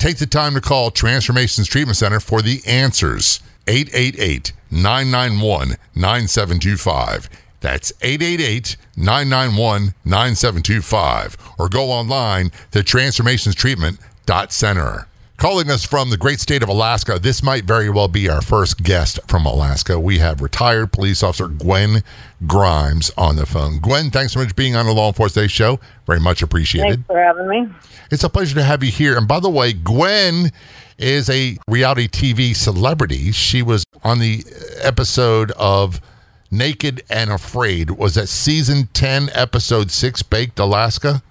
[0.00, 3.40] Take the time to call Transformations Treatment Center for the answers.
[3.68, 7.28] 888 991 9725.
[7.60, 11.36] That's 888 991 9725.
[11.58, 15.06] Or go online to transformationstreatment.center.
[15.40, 18.82] Calling us from the great state of Alaska, this might very well be our first
[18.82, 19.98] guest from Alaska.
[19.98, 22.02] We have retired police officer Gwen
[22.46, 23.78] Grimes on the phone.
[23.78, 25.80] Gwen, thanks so much for being on the Law Enforcement Day Show.
[26.06, 26.96] Very much appreciated.
[26.96, 27.68] Thanks for having me.
[28.10, 29.16] It's a pleasure to have you here.
[29.16, 30.52] And by the way, Gwen
[30.98, 33.32] is a reality TV celebrity.
[33.32, 34.44] She was on the
[34.82, 36.02] episode of
[36.50, 37.92] Naked and Afraid.
[37.92, 41.22] Was that season 10, episode 6, Baked Alaska?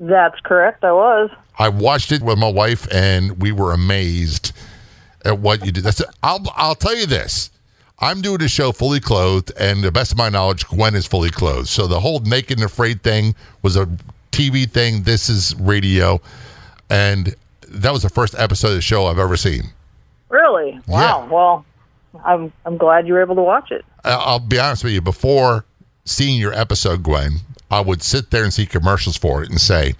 [0.00, 0.82] That's correct.
[0.82, 1.30] I was.
[1.60, 4.52] I watched it with my wife, and we were amazed
[5.24, 5.84] at what you did.
[5.84, 7.50] That's I'll I'll tell you this.
[8.02, 11.28] I'm doing a show fully clothed, and the best of my knowledge, Gwen is fully
[11.30, 11.68] clothed.
[11.68, 13.86] So the whole naked and afraid thing was a
[14.32, 15.02] TV thing.
[15.02, 16.18] This is radio,
[16.88, 17.34] and
[17.68, 19.64] that was the first episode of the show I've ever seen.
[20.30, 20.80] Really?
[20.86, 21.24] Wow.
[21.24, 21.30] Yeah.
[21.30, 21.64] Well,
[22.24, 23.84] I'm I'm glad you were able to watch it.
[24.02, 25.02] I- I'll be honest with you.
[25.02, 25.66] Before
[26.06, 29.94] seeing your episode, Gwen, I would sit there and see commercials for it and say,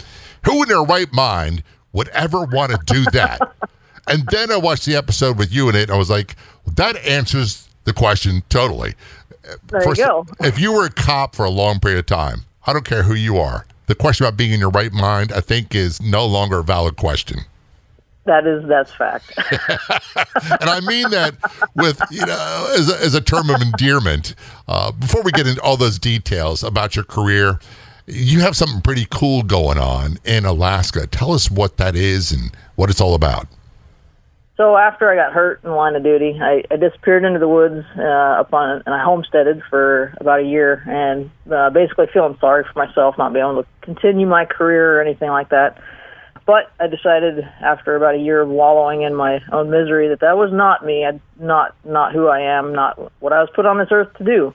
[0.44, 3.40] "Who in their right mind would ever want to do that?"
[4.06, 6.36] and then I watched the episode with you in it, and I was like,
[6.66, 8.94] "That answers the question totally."
[9.68, 10.26] There you go.
[10.40, 13.14] If you were a cop for a long period of time, I don't care who
[13.14, 13.64] you are.
[13.86, 16.96] The question about being in your right mind, I think, is no longer a valid
[16.96, 17.40] question.
[18.30, 19.32] That is that's fact.
[20.60, 21.34] and I mean that
[21.74, 24.36] with you know as a, as a term of endearment.
[24.68, 27.58] Uh, before we get into all those details about your career,
[28.06, 31.08] you have something pretty cool going on in Alaska.
[31.08, 33.48] Tell us what that is and what it's all about.
[34.56, 37.84] so after I got hurt in line of duty, I, I disappeared into the woods
[37.98, 38.02] uh,
[38.42, 42.78] up on, and I homesteaded for about a year, and uh, basically feeling sorry for
[42.78, 45.82] myself, not being able to continue my career or anything like that.
[46.50, 50.36] But I decided after about a year of wallowing in my own misery that that
[50.36, 53.78] was not me, I, not not who I am, not what I was put on
[53.78, 54.52] this earth to do.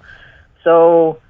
[0.65, 1.21] So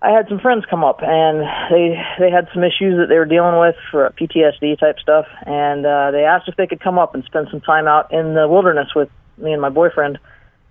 [0.00, 1.40] I had some friends come up, and
[1.70, 5.84] they they had some issues that they were dealing with for PTSD type stuff, and
[5.84, 8.48] uh, they asked if they could come up and spend some time out in the
[8.48, 10.18] wilderness with me and my boyfriend.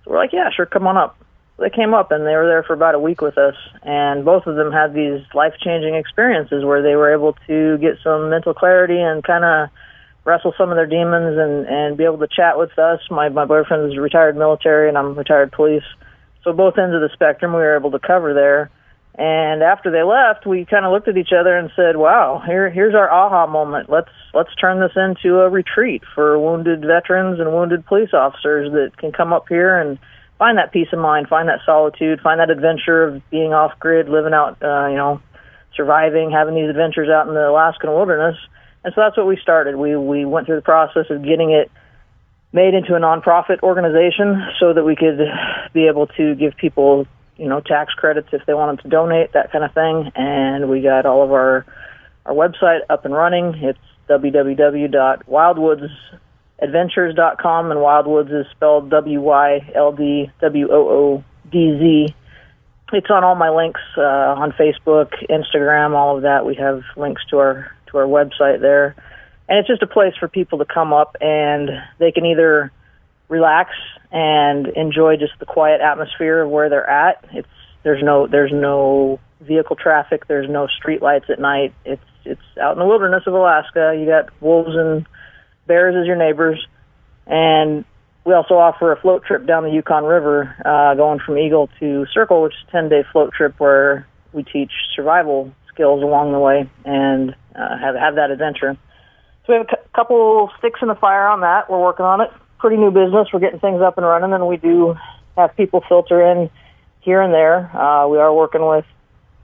[0.05, 1.23] So we're like, yeah, sure, come on up.
[1.57, 4.45] They came up and they were there for about a week with us, and both
[4.45, 8.53] of them had these life changing experiences where they were able to get some mental
[8.53, 9.69] clarity and kind of
[10.25, 12.99] wrestle some of their demons and and be able to chat with us.
[13.09, 15.85] My my boyfriend is retired military and I'm retired police,
[16.43, 18.69] so both ends of the spectrum we were able to cover there.
[19.17, 22.69] And after they left, we kind of looked at each other and said, "Wow, here
[22.69, 23.89] here's our aha moment.
[23.89, 28.97] Let's let's turn this into a retreat for wounded veterans and wounded police officers that
[28.97, 29.97] can come up here and
[30.37, 34.09] find that peace of mind, find that solitude, find that adventure of being off grid,
[34.09, 35.21] living out, uh, you know,
[35.75, 38.37] surviving, having these adventures out in the Alaskan wilderness."
[38.83, 39.75] And so that's what we started.
[39.75, 41.71] We we went through the process of getting it
[42.53, 45.19] made into a nonprofit organization so that we could
[45.73, 47.05] be able to give people
[47.37, 50.81] you know tax credits if they wanted to donate that kind of thing and we
[50.81, 51.65] got all of our
[52.25, 53.77] our website up and running it's
[56.61, 62.15] www.wyldwoodzadventures.com and wildwoods is spelled w y l d w o o d z
[62.93, 66.45] it's on all my links uh, on Facebook, Instagram, all of that.
[66.45, 68.95] We have links to our to our website there,
[69.49, 71.69] and it's just a place for people to come up and
[71.99, 72.71] they can either
[73.27, 73.71] relax
[74.11, 77.25] and enjoy just the quiet atmosphere of where they're at.
[77.33, 77.47] It's
[77.83, 81.73] there's no there's no vehicle traffic, there's no street lights at night.
[81.85, 83.95] It's it's out in the wilderness of Alaska.
[83.99, 85.05] You got wolves and
[85.67, 86.65] bears as your neighbors,
[87.27, 87.85] and
[88.25, 92.05] we also offer a float trip down the Yukon River, uh, going from Eagle to
[92.13, 96.39] Circle, which is a 10 day float trip where we teach survival skills along the
[96.39, 98.77] way and uh, have, have that adventure.
[99.45, 101.69] So we have a cu- couple sticks in the fire on that.
[101.69, 102.31] We're working on it.
[102.57, 103.27] Pretty new business.
[103.31, 104.95] We're getting things up and running, and we do
[105.37, 106.49] have people filter in
[107.01, 107.69] here and there.
[107.77, 108.85] Uh, we are working with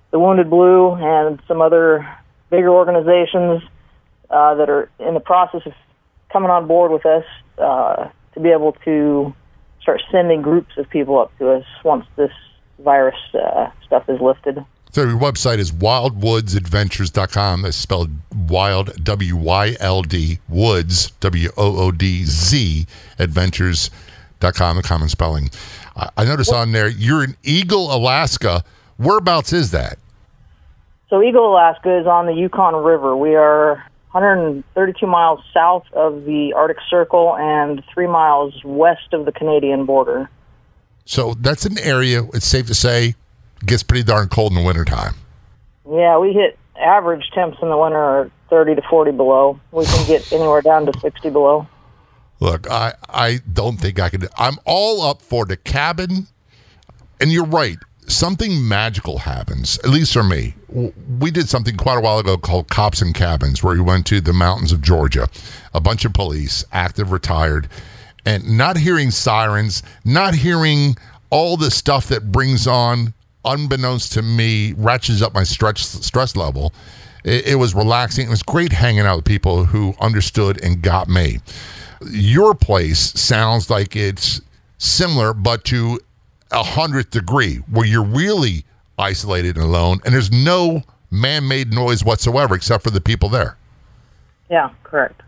[0.09, 2.07] the Wounded Blue and some other
[2.49, 3.61] bigger organizations
[4.29, 5.73] uh, that are in the process of
[6.31, 7.25] coming on board with us.
[7.57, 9.33] Uh, to be able to
[9.81, 12.31] start sending groups of people up to us once this
[12.79, 14.63] virus uh, stuff is lifted.
[14.91, 17.61] So your website is wyldwoodzadventures.com.
[17.61, 18.09] That's spelled
[18.49, 22.85] wild, W Y L D, woods, W O O D Z,
[23.17, 25.49] adventures.com, the common spelling.
[25.95, 28.63] I, I noticed on there you're in Eagle, Alaska.
[28.97, 29.97] Whereabouts is that?
[31.09, 33.15] So Eagle, Alaska is on the Yukon River.
[33.15, 39.31] We are 132 miles south of the Arctic Circle and three miles west of the
[39.31, 40.29] Canadian border.
[41.05, 43.15] So that's an area, it's safe to say,
[43.65, 45.15] gets pretty darn cold in the wintertime.
[45.89, 49.59] Yeah, we hit average temps in the winter are 30 to 40 below.
[49.71, 51.67] We can get anywhere down to 60 below.
[52.39, 54.27] Look, I, I don't think I could.
[54.37, 56.27] I'm all up for the cabin.
[57.19, 57.77] And you're right.
[58.11, 60.53] Something magical happens, at least for me.
[60.67, 64.19] We did something quite a while ago called Cops and Cabins, where we went to
[64.19, 65.29] the mountains of Georgia,
[65.73, 67.69] a bunch of police, active, retired,
[68.25, 70.97] and not hearing sirens, not hearing
[71.29, 73.13] all the stuff that brings on,
[73.45, 76.73] unbeknownst to me, ratchets up my stretch, stress level.
[77.23, 78.27] It, it was relaxing.
[78.27, 81.39] It was great hanging out with people who understood and got me.
[82.09, 84.41] Your place sounds like it's
[84.77, 85.99] similar, but to
[86.51, 88.65] a hundredth degree, where you're really
[88.97, 93.57] isolated and alone, and there's no man-made noise whatsoever except for the people there.
[94.49, 95.21] Yeah, correct.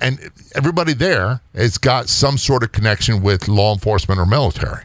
[0.00, 4.84] And everybody there has got some sort of connection with law enforcement or military.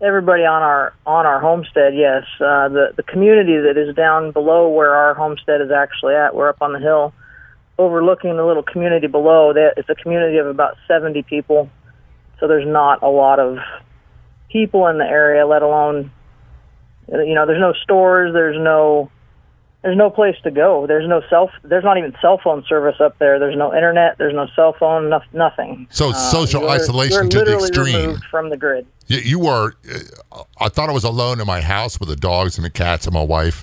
[0.00, 2.24] Everybody on our on our homestead, yes.
[2.40, 6.48] Uh, the the community that is down below where our homestead is actually at, we're
[6.48, 7.14] up on the hill,
[7.78, 9.52] overlooking the little community below.
[9.52, 11.70] That it's a community of about 70 people,
[12.38, 13.58] so there's not a lot of
[14.54, 16.10] people in the area, let alone
[17.08, 19.10] you know, there's no stores, there's no
[19.82, 20.86] there's no place to go.
[20.86, 21.50] There's no cell.
[21.62, 23.38] There's not even cell phone service up there.
[23.38, 24.16] There's no internet.
[24.16, 25.10] There's no cell phone.
[25.10, 25.86] No, nothing.
[25.90, 28.16] So uh, social isolation to the extreme.
[28.30, 28.86] from the grid.
[29.08, 29.74] You, you are.
[30.58, 33.12] I thought I was alone in my house with the dogs and the cats and
[33.12, 33.62] my wife,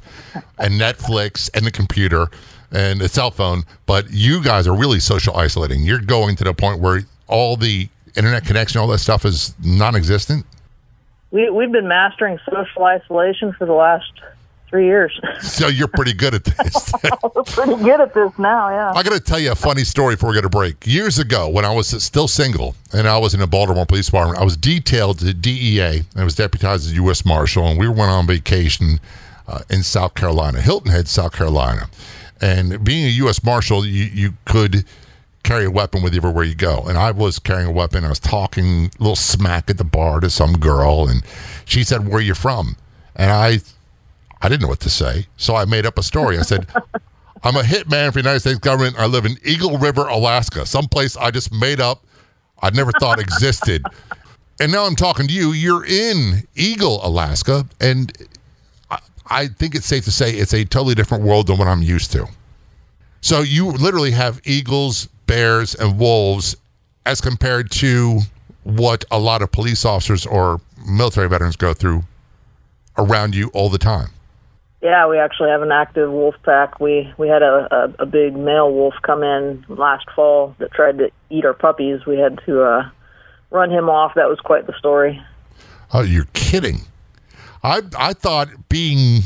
[0.59, 2.27] and Netflix and the computer
[2.71, 3.63] and the cell phone.
[3.87, 5.81] But you guys are really social isolating.
[5.81, 10.45] You're going to the point where all the internet connection, all that stuff is non-existent.
[11.31, 14.11] We we've been mastering social isolation for the last
[14.71, 15.19] three years.
[15.41, 16.93] so you're pretty good at this.
[17.35, 18.91] We're pretty good at this now, yeah.
[18.95, 20.87] I got to tell you a funny story before we get a break.
[20.87, 24.39] Years ago, when I was still single and I was in the Baltimore Police Department,
[24.39, 26.03] I was detailed to DEA.
[26.15, 27.25] I was deputized as U.S.
[27.25, 28.99] Marshal, and we went on vacation
[29.47, 31.89] uh, in South Carolina, Hilton Head, South Carolina.
[32.39, 33.43] And being a U.S.
[33.43, 34.85] Marshal, you, you could
[35.43, 36.83] carry a weapon with you everywhere you go.
[36.87, 38.05] And I was carrying a weapon.
[38.05, 41.23] I was talking a little smack at the bar to some girl, and
[41.65, 42.77] she said, "Where are you from?"
[43.15, 43.59] And I
[44.41, 46.37] I didn't know what to say, so I made up a story.
[46.37, 46.67] I said,
[47.43, 48.99] I'm a hitman for the United States government.
[48.99, 52.03] I live in Eagle River, Alaska, someplace I just made up,
[52.61, 53.83] I never thought existed.
[54.59, 55.53] And now I'm talking to you.
[55.53, 58.15] You're in Eagle, Alaska, and
[58.91, 61.81] I, I think it's safe to say it's a totally different world than what I'm
[61.81, 62.27] used to.
[63.21, 66.57] So you literally have eagles, bears, and wolves
[67.05, 68.19] as compared to
[68.63, 72.03] what a lot of police officers or military veterans go through
[72.97, 74.09] around you all the time.
[74.81, 76.79] Yeah, we actually have an active wolf pack.
[76.79, 80.97] We we had a, a, a big male wolf come in last fall that tried
[80.97, 82.05] to eat our puppies.
[82.05, 82.89] We had to uh,
[83.51, 84.13] run him off.
[84.15, 85.21] That was quite the story.
[85.93, 86.81] Oh, you're kidding!
[87.63, 89.21] I I thought being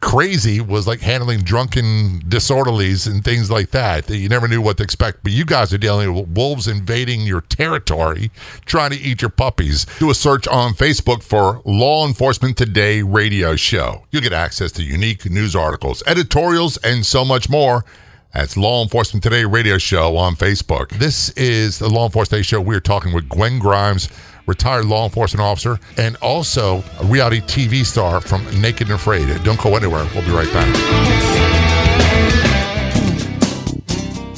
[0.00, 4.08] crazy was like handling drunken disorderlies and things like that.
[4.08, 5.22] You never knew what to expect.
[5.22, 8.30] But you guys are dealing with wolves invading your territory,
[8.64, 9.86] trying to eat your puppies.
[9.98, 14.06] Do a search on Facebook for Law Enforcement Today radio show.
[14.10, 17.84] You'll get access to unique news articles, editorials, and so much more.
[18.32, 20.90] That's Law Enforcement Today radio show on Facebook.
[20.90, 22.60] This is the Law Enforcement Today show.
[22.60, 24.08] We're talking with Gwen Grimes
[24.50, 29.26] retired law enforcement officer, and also a reality TV star from Naked and Afraid.
[29.44, 30.06] Don't go anywhere.
[30.14, 31.80] We'll be right back.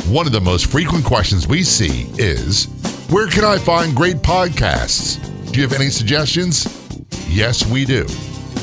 [0.08, 2.66] One of the most frequent questions we see is
[3.10, 5.18] Where can I find great podcasts?
[5.50, 6.66] Do you have any suggestions?
[7.28, 8.06] Yes, we do.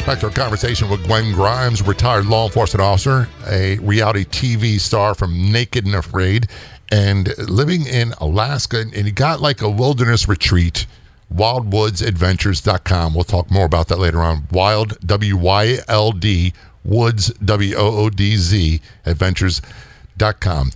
[0.07, 5.13] Back to our conversation with Gwen Grimes, retired law enforcement officer, a reality TV star
[5.13, 6.47] from Naked and Afraid,
[6.89, 8.79] and living in Alaska.
[8.79, 10.87] And he got like a wilderness retreat,
[11.35, 13.15] wyldwoodzadventures.com.
[13.15, 14.47] We'll talk more about that later on.
[14.49, 16.53] Wild, W Y L D,
[16.85, 20.71] Woods, W O O D Z, adventures.com.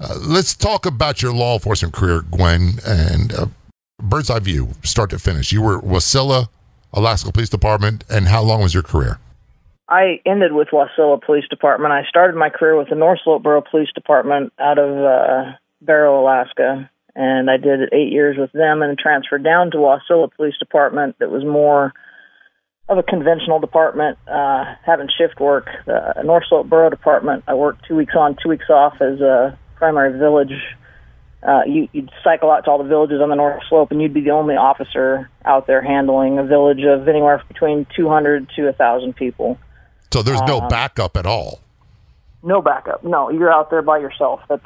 [0.00, 3.46] Uh, let's talk about your law enforcement career, Gwen, and uh,
[4.02, 5.52] bird's eye view, start to finish.
[5.52, 6.48] You were Wasilla
[6.92, 9.18] Alaska Police Department, and how long was your career?
[9.88, 11.92] I ended with Wasilla Police Department.
[11.92, 16.22] I started my career with the North Slope Borough Police Department out of uh, Barrow,
[16.22, 21.16] Alaska, and I did eight years with them and transferred down to Wasilla Police Department
[21.18, 21.92] that was more
[22.88, 25.66] of a conventional department, uh, having shift work.
[25.86, 29.58] The North Slope Borough Department, I worked two weeks on, two weeks off as a
[29.76, 30.52] primary village
[31.42, 34.14] uh, you, you'd cycle out to all the villages on the North Slope, and you'd
[34.14, 39.14] be the only officer out there handling a village of anywhere between 200 to 1,000
[39.16, 39.58] people.
[40.12, 41.60] So there's no um, backup at all.
[42.42, 43.02] No backup.
[43.02, 44.40] No, you're out there by yourself.
[44.48, 44.64] That's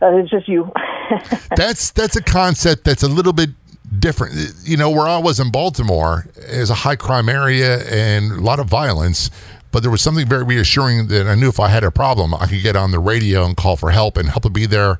[0.00, 0.70] that is just you.
[1.56, 3.50] that's that's a concept that's a little bit
[3.98, 4.34] different.
[4.64, 8.58] You know, where I was in Baltimore is a high crime area and a lot
[8.58, 9.30] of violence.
[9.70, 12.46] But there was something very reassuring that I knew if I had a problem, I
[12.46, 14.98] could get on the radio and call for help, and help would be there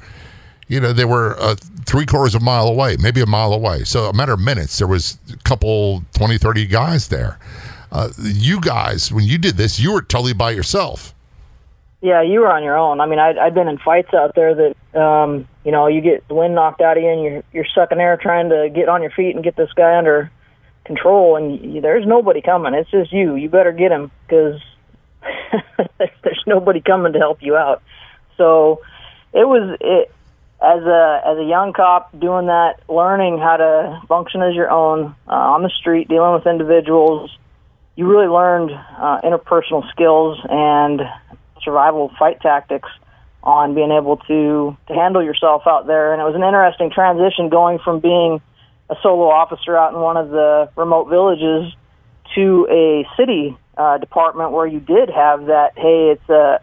[0.68, 1.56] you know, they were uh,
[1.86, 3.84] three quarters of a mile away, maybe a mile away.
[3.84, 7.38] So a matter of minutes, there was a couple, 20, 30 guys there.
[7.92, 11.14] Uh, you guys, when you did this, you were totally by yourself.
[12.00, 13.00] Yeah, you were on your own.
[13.00, 16.26] I mean, I'd, I'd been in fights out there that, um, you know, you get
[16.28, 19.00] the wind knocked out of you and you're, you're sucking air trying to get on
[19.00, 20.30] your feet and get this guy under
[20.84, 22.74] control, and you, there's nobody coming.
[22.74, 23.34] It's just you.
[23.36, 24.60] You better get him because
[26.22, 27.82] there's nobody coming to help you out.
[28.36, 28.82] So
[29.32, 30.10] it was it
[30.62, 35.14] as a as a young cop doing that, learning how to function as your own
[35.28, 37.30] uh, on the street, dealing with individuals,
[37.96, 41.00] you really learned uh, interpersonal skills and
[41.62, 42.88] survival fight tactics
[43.42, 46.12] on being able to to handle yourself out there.
[46.12, 48.40] And it was an interesting transition going from being
[48.88, 51.72] a solo officer out in one of the remote villages
[52.34, 55.72] to a city uh, department where you did have that.
[55.76, 56.60] Hey, it's a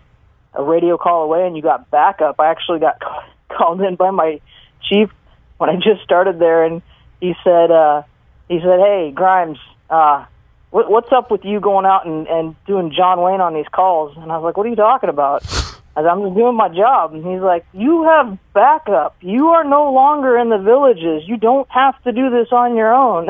[0.53, 2.39] a radio call away and you got backup.
[2.39, 3.01] I actually got
[3.58, 4.41] called in by my
[4.89, 5.10] chief
[5.58, 6.81] when I just started there, and
[7.20, 8.03] he said, uh,
[8.48, 10.25] he said, "Hey, Grimes, uh,
[10.72, 14.15] what, what's up with you going out and, and doing John Wayne on these calls?"
[14.17, 15.43] And I was like, "What are you talking about?"
[15.96, 17.13] I said, I'm just doing my job.
[17.13, 19.15] And he's like, You have backup.
[19.20, 21.27] You are no longer in the villages.
[21.27, 23.27] You don't have to do this on your own.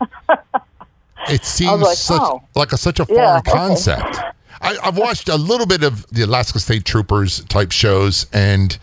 [1.28, 2.42] it seems like, such, oh.
[2.54, 4.02] like a, such a foreign yeah, concept.
[4.02, 4.28] Okay.
[4.62, 8.78] I, I've watched a little bit of the Alaska State Troopers type shows, and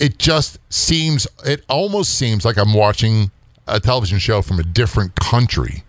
[0.00, 3.30] it just seems it almost seems like I'm watching
[3.68, 5.84] a television show from a different country.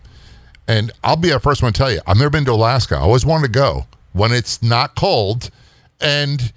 [0.68, 2.94] And I'll be the first one to tell you, I've never been to Alaska.
[2.94, 5.50] I always wanted to go when it's not cold
[6.00, 6.52] and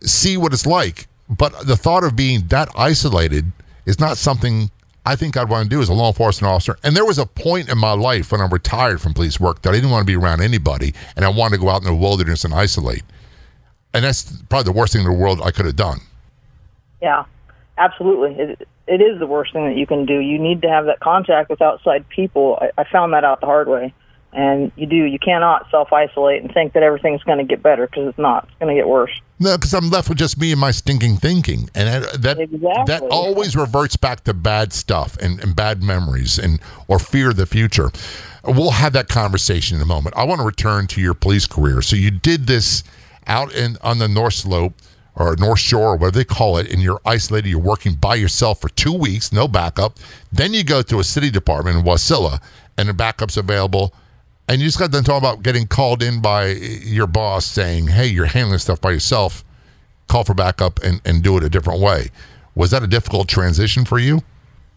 [0.00, 1.06] see what it's like.
[1.30, 3.50] But the thought of being that isolated
[3.86, 4.70] is not something
[5.06, 6.76] I think I'd want to do as a law enforcement officer.
[6.82, 9.70] And there was a point in my life when I retired from police work that
[9.70, 11.94] I didn't want to be around anybody and I wanted to go out in the
[11.94, 13.02] wilderness and isolate.
[13.94, 16.00] And that's probably the worst thing in the world I could have done.
[17.02, 17.24] Yeah,
[17.76, 18.36] absolutely.
[18.42, 20.18] It, it is the worst thing that you can do.
[20.18, 22.58] You need to have that contact with outside people.
[22.60, 23.92] I, I found that out the hard way.
[24.34, 24.96] And you do.
[24.96, 28.44] You cannot self isolate and think that everything's going to get better because it's not.
[28.44, 29.10] It's going to get worse.
[29.38, 32.84] No, because I'm left with just me and my stinking thinking, and that exactly.
[32.86, 37.36] that always reverts back to bad stuff and, and bad memories and or fear of
[37.36, 37.90] the future.
[38.42, 40.16] We'll have that conversation in a moment.
[40.16, 41.82] I want to return to your police career.
[41.82, 42.84] So you did this
[43.26, 44.72] out in on the North Slope
[45.14, 48.60] or North Shore or whatever they call it, and you're isolated, you're working by yourself
[48.60, 49.98] for two weeks, no backup.
[50.30, 52.40] Then you go to a city department in Wasilla,
[52.78, 53.92] and the backup's available.
[54.48, 58.06] And you just got done talking about getting called in by your boss saying, hey,
[58.06, 59.44] you're handling stuff by yourself,
[60.08, 62.10] call for backup and, and do it a different way.
[62.54, 64.16] Was that a difficult transition for you?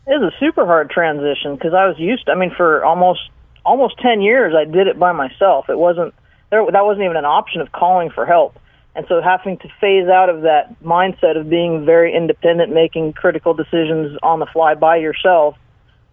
[0.08, 2.27] It was a super hard transition because I was used.
[2.27, 3.22] To, I mean, for almost
[3.65, 5.68] almost ten years, I did it by myself.
[5.68, 6.13] It wasn't
[6.51, 6.63] there.
[6.72, 8.60] That wasn't even an option of calling for help.
[8.95, 13.53] And so having to phase out of that mindset of being very independent, making critical
[13.53, 15.57] decisions on the fly by yourself,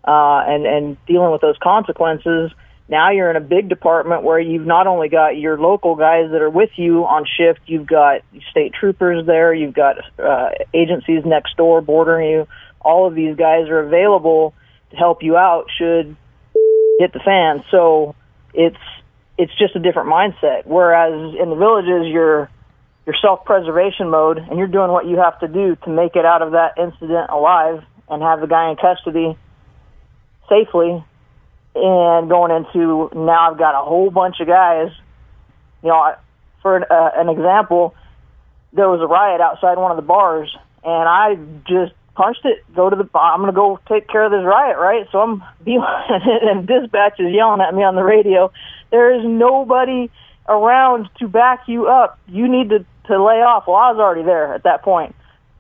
[0.04, 2.50] uh, and and dealing with those consequences.
[2.88, 6.42] Now you're in a big department where you've not only got your local guys that
[6.42, 11.56] are with you on shift, you've got state troopers there, you've got uh, agencies next
[11.56, 12.48] door bordering you.
[12.80, 14.54] All of these guys are available
[14.90, 16.16] to help you out should
[16.98, 17.64] hit the fan.
[17.70, 18.16] So
[18.52, 18.76] it's
[19.38, 20.66] it's just a different mindset.
[20.66, 22.50] Whereas in the villages, you're
[23.06, 26.42] your self-preservation mode, and you're doing what you have to do to make it out
[26.42, 29.37] of that incident alive and have the guy in custody
[30.49, 31.04] safely.
[31.75, 34.90] And going into now, I've got a whole bunch of guys.
[35.82, 36.14] You know,
[36.61, 37.94] for an, uh, an example,
[38.73, 40.54] there was a riot outside one of the bars,
[40.85, 42.64] and I just punched it.
[42.75, 43.09] Go to the.
[43.18, 45.06] I'm going to go take care of this riot, right?
[45.11, 48.52] So I'm and dispatch is yelling at me on the radio.
[48.90, 50.11] There is nobody
[50.49, 52.18] around to back you up.
[52.28, 53.64] You need to to lay off.
[53.66, 55.14] Well, I was already there at that point.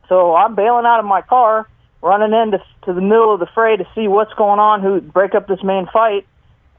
[0.08, 1.68] So I'm bailing out of my car,
[2.02, 5.34] running into to the middle of the fray to see what's going on, who break
[5.34, 6.26] up this main fight,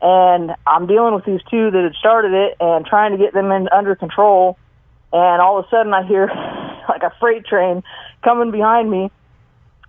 [0.01, 3.51] and I'm dealing with these two that had started it and trying to get them
[3.51, 4.57] in under control.
[5.13, 6.27] And all of a sudden, I hear
[6.89, 7.83] like a freight train
[8.23, 9.09] coming behind me,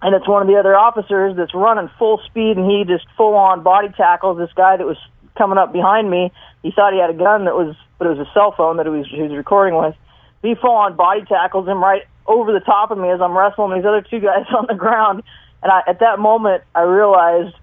[0.03, 3.35] and it's one of the other officers that's running full speed, and he just full
[3.35, 4.99] on body tackles this guy that was
[5.37, 6.33] coming up behind me.
[6.63, 8.87] He thought he had a gun that was, but it was a cell phone that
[8.87, 9.97] he was, he was recording with
[10.45, 13.75] he full on body tackles him right over the top of me as I'm wrestling
[13.75, 15.23] these other two guys on the ground.
[15.63, 17.57] And I, at that moment, I realized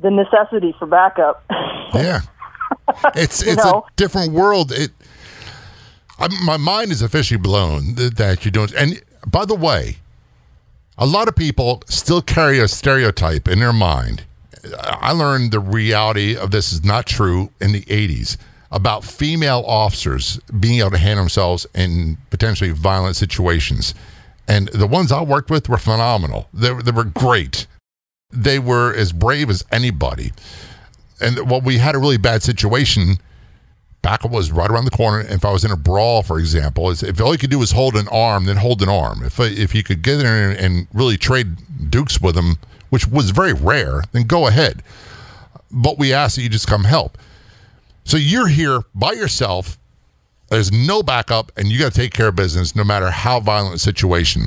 [0.00, 1.44] the necessity for backup.
[1.92, 2.20] Yeah,
[3.16, 3.84] it's it's know?
[3.84, 4.70] a different world.
[4.70, 4.92] It,
[6.20, 8.68] I, my mind is officially blown that, that you're doing.
[8.78, 9.96] And by the way,
[10.96, 14.22] a lot of people still carry a stereotype in their mind.
[14.78, 18.36] I learned the reality of this is not true in the 80s
[18.70, 23.94] about female officers being able to handle themselves in potentially violent situations.
[24.46, 26.48] And the ones I worked with were phenomenal.
[26.52, 27.66] They, they were great.
[28.30, 30.32] They were as brave as anybody.
[31.20, 33.18] And well, we had a really bad situation.
[34.02, 35.20] Backup was right around the corner.
[35.20, 37.96] If I was in a brawl, for example, if all you could do was hold
[37.96, 39.22] an arm, then hold an arm.
[39.24, 42.56] If if you could get in and really trade dukes with them,
[42.88, 44.82] which was very rare, then go ahead.
[45.70, 47.18] But we asked that you just come help.
[48.04, 49.78] So you're here by yourself.
[50.48, 53.72] There's no backup, and you got to take care of business no matter how violent
[53.72, 54.46] the situation.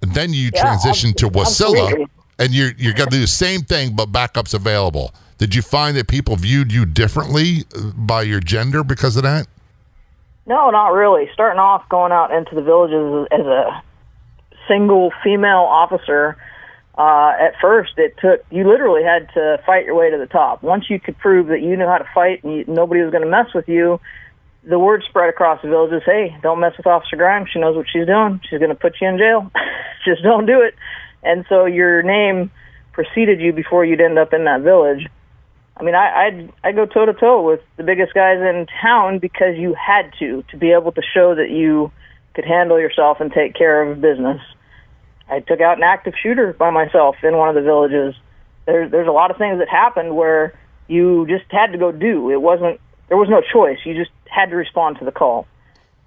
[0.00, 2.06] And then you yeah, transition to Wasilla,
[2.38, 5.12] and you're you're going to do the same thing, but backup's available.
[5.38, 9.46] Did you find that people viewed you differently uh, by your gender because of that?
[10.46, 11.28] No, not really.
[11.34, 13.82] Starting off going out into the villages as a
[14.66, 16.36] single female officer,
[16.98, 20.62] uh, at first it took you literally had to fight your way to the top.
[20.62, 23.22] Once you could prove that you knew how to fight and you, nobody was going
[23.22, 24.00] to mess with you,
[24.64, 27.48] the word spread across the villages, hey, don't mess with Officer Grimes.
[27.52, 28.40] She knows what she's doing.
[28.50, 29.50] She's going to put you in jail.
[30.04, 30.74] Just don't do it.
[31.22, 32.50] And so your name
[32.92, 35.06] preceded you before you'd end up in that village.
[35.76, 39.20] I mean, I, I'd I'd go toe to toe with the biggest guys in town
[39.20, 41.92] because you had to to be able to show that you
[42.34, 44.40] could handle yourself and take care of business.
[45.30, 48.14] I took out an active shooter by myself in one of the villages.
[48.66, 52.30] There's there's a lot of things that happened where you just had to go do.
[52.30, 53.78] It wasn't there was no choice.
[53.84, 55.46] You just had to respond to the call.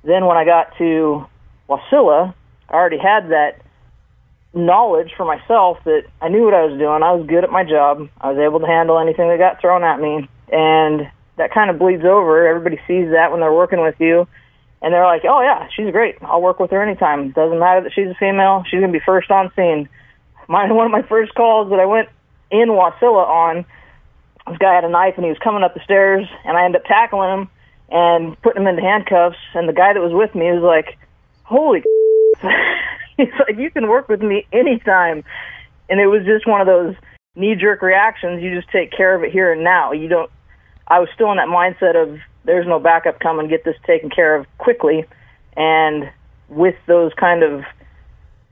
[0.04, 1.26] Then when I got to
[1.70, 2.34] Wasilla,
[2.70, 3.62] I already had that
[4.54, 7.04] knowledge for myself that I knew what I was doing.
[7.04, 8.10] I was good at my job.
[8.20, 11.80] I was able to handle anything that got thrown at me, and that kind of
[11.80, 12.48] bleeds over.
[12.48, 14.28] Everybody sees that when they're working with you
[14.82, 16.18] and they're like, "Oh yeah, she's great.
[16.22, 17.32] I'll work with her anytime.
[17.32, 18.64] Doesn't matter that she's a female.
[18.70, 19.90] She's gonna be first on scene."
[20.48, 22.10] My one of my first calls that I went
[22.50, 23.66] in Wasilla on,
[24.48, 26.82] this guy had a knife and he was coming up the stairs, and I ended
[26.82, 27.50] up tackling him
[27.90, 29.38] and putting him into handcuffs.
[29.54, 30.98] And the guy that was with me was like,
[31.44, 31.84] "Holy!"
[33.18, 35.24] He's like, "You can work with me anytime,"
[35.90, 36.96] and it was just one of those
[37.36, 38.42] knee-jerk reactions.
[38.42, 39.92] You just take care of it here and now.
[39.92, 40.32] You don't.
[40.88, 44.36] I was still in that mindset of there's no backup coming, get this taken care
[44.36, 45.06] of quickly.
[45.56, 46.10] And
[46.50, 47.64] with those kind of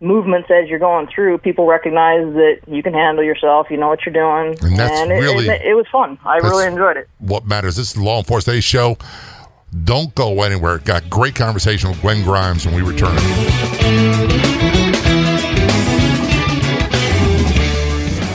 [0.01, 4.05] movements as you're going through, people recognize that you can handle yourself, you know what
[4.05, 4.57] you're doing.
[4.61, 6.17] And that's and it, really, it, it, was fun.
[6.25, 7.09] I really enjoyed it.
[7.19, 7.75] What matters.
[7.75, 8.97] This is the Law Enforcement Show.
[9.83, 10.79] Don't go anywhere.
[10.79, 13.17] Got great conversation with Gwen Grimes when we return.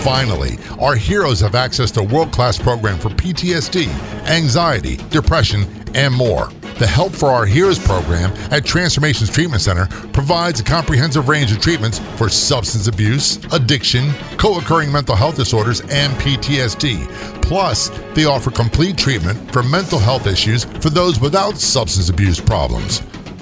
[0.04, 3.86] Finally, our heroes have access to world class program for PTSD,
[4.26, 6.50] anxiety, depression, and more.
[6.78, 11.60] The Help for Our Heroes program at Transformations Treatment Center provides a comprehensive range of
[11.60, 17.42] treatments for substance abuse, addiction, co occurring mental health disorders, and PTSD.
[17.42, 23.02] Plus, they offer complete treatment for mental health issues for those without substance abuse problems.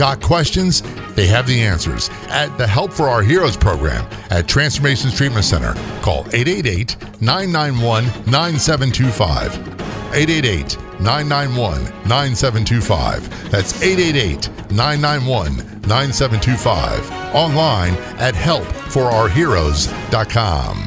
[0.00, 0.80] Got questions?
[1.14, 5.74] They have the answers at the Help for Our Heroes program at Transformations Treatment Center.
[6.00, 9.54] Call 888 991 9725.
[10.14, 13.50] 888 991 9725.
[13.50, 17.34] That's 888 991 9725.
[17.34, 20.86] Online at helpforourheroes.com.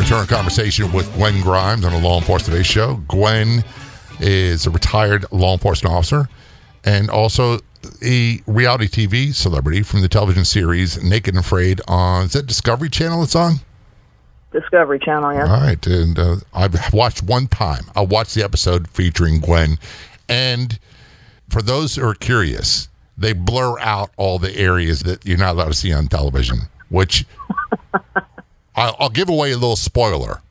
[0.00, 2.94] Return conversation with Gwen Grimes on the Law Enforcement Today show.
[3.08, 3.62] Gwen
[4.22, 6.28] is a retired law enforcement officer
[6.84, 7.58] and also
[8.02, 12.88] a reality TV celebrity from the television series Naked and Afraid on is that Discovery
[12.88, 13.56] Channel it's on?
[14.52, 15.42] Discovery Channel, yeah.
[15.42, 17.84] All right, and uh, I've watched one time.
[17.96, 19.78] I watched the episode featuring Gwen,
[20.28, 20.78] and
[21.48, 25.68] for those who are curious, they blur out all the areas that you're not allowed
[25.68, 26.58] to see on television.
[26.90, 27.24] Which
[28.76, 30.42] I'll, I'll give away a little spoiler.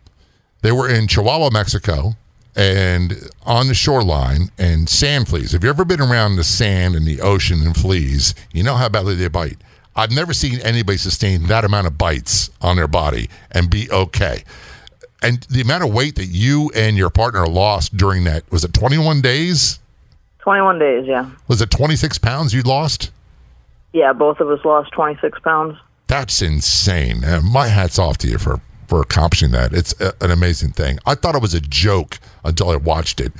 [0.63, 2.15] They were in Chihuahua, Mexico,
[2.56, 5.54] and on the shoreline, and sand fleas.
[5.54, 8.36] Have you ever been around the sand and the ocean and fleas?
[8.54, 9.58] You know how badly they bite.
[9.96, 14.44] I've never seen anybody sustain that amount of bites on their body and be okay.
[15.22, 18.74] And the amount of weight that you and your partner lost during that was it
[18.74, 19.80] 21 days?
[20.40, 21.30] 21 days, yeah.
[21.48, 23.12] Was it 26 pounds you lost?
[23.94, 25.78] Yeah, both of us lost 26 pounds.
[26.08, 27.24] That's insane.
[27.24, 28.60] Uh, my hat's off to you for
[28.91, 29.71] for accomplishing that.
[29.71, 30.99] It's a, an amazing thing.
[31.06, 33.32] I thought it was a joke until I watched it.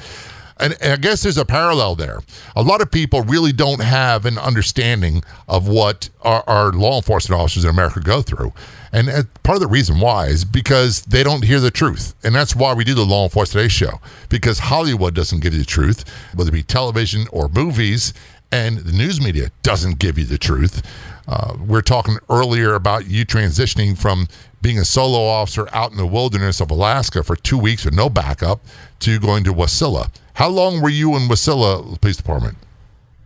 [0.57, 2.19] And, and I guess there's a parallel there.
[2.55, 7.41] A lot of people really don't have an understanding of what our, our law enforcement
[7.41, 8.53] officers in America go through.
[8.93, 9.09] And
[9.43, 12.15] part of the reason why is because they don't hear the truth.
[12.23, 15.59] And that's why we do the Law Enforcement Today show, because Hollywood doesn't give you
[15.59, 18.13] the truth, whether it be television or movies,
[18.51, 20.81] and the news media doesn't give you the truth.
[21.27, 24.27] Uh, we are talking earlier about you transitioning from
[24.61, 28.09] being a solo officer out in the wilderness of Alaska for two weeks with no
[28.09, 28.61] backup
[28.99, 30.09] to going to Wasilla.
[30.33, 32.57] How long were you in Wasilla Police Department?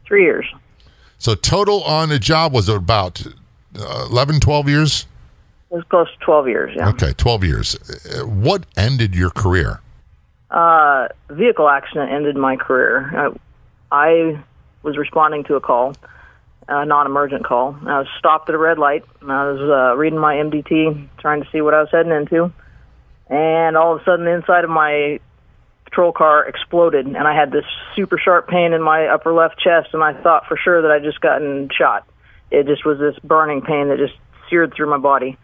[0.05, 0.45] Three years.
[1.17, 3.25] So total on the job was about
[3.77, 5.07] uh, 11, 12 years?
[5.71, 6.89] It was close to 12 years, yeah.
[6.89, 7.75] Okay, 12 years.
[7.75, 9.81] Uh, What ended your career?
[10.51, 13.33] Uh, vehicle accident ended my career.
[13.91, 14.43] I, I
[14.86, 15.95] was responding to a call,
[16.67, 17.76] a non-emergent call.
[17.86, 19.04] I was stopped at a red light.
[19.21, 22.54] And I was uh, reading my MDT, trying to see what I was heading into,
[23.28, 25.19] and all of a sudden, the inside of my
[25.86, 29.89] patrol car exploded, and I had this super sharp pain in my upper left chest,
[29.93, 32.08] and I thought for sure that I'd just gotten shot.
[32.52, 34.13] It just was this burning pain that just
[34.50, 35.38] seared through my body,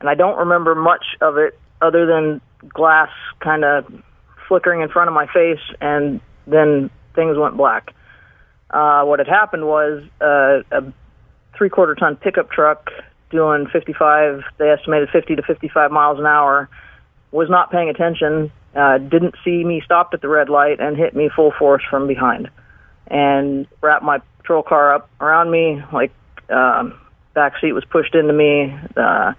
[0.00, 3.84] and I don't remember much of it other than glass kind of
[4.48, 7.92] flickering in front of my face, and then things went black.
[8.70, 10.92] Uh, what had happened was uh, a
[11.56, 12.90] three quarter ton pickup truck
[13.30, 16.68] doing 55, they estimated 50 to 55 miles an hour,
[17.32, 21.14] was not paying attention, uh, didn't see me stopped at the red light, and hit
[21.14, 22.50] me full force from behind.
[23.08, 26.12] And wrapped my patrol car up around me, like
[26.50, 26.98] um,
[27.34, 28.76] back seat was pushed into me.
[28.96, 29.32] Uh,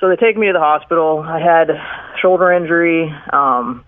[0.00, 1.20] so they take me to the hospital.
[1.20, 1.68] I had
[2.20, 3.84] shoulder injury um,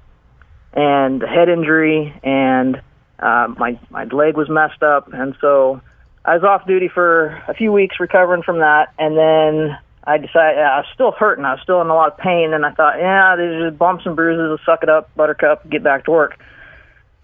[0.72, 2.80] and head injury, and
[3.20, 5.80] uh, my my leg was messed up, and so
[6.24, 10.58] I was off duty for a few weeks recovering from that, and then I decided
[10.58, 11.44] I was still hurting.
[11.44, 14.04] I was still in a lot of pain, and I thought, yeah, these are bumps
[14.06, 14.58] and bruises.
[14.58, 16.38] I'll suck it up, Buttercup, get back to work.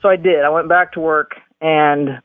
[0.02, 0.44] So I did.
[0.44, 2.20] I went back to work, and